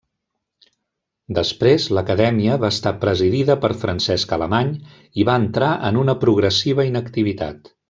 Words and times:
Després, 1.39 1.85
l'Acadèmia 1.97 2.55
va 2.63 2.71
estar 2.77 2.93
presidida 3.03 3.57
per 3.67 3.71
Francesc 3.83 4.35
Alemany 4.39 4.73
i 5.25 5.29
va 5.31 5.37
entrar 5.45 5.71
en 5.91 6.01
una 6.07 6.17
progressiva 6.27 6.89
inactivitat. 6.91 7.75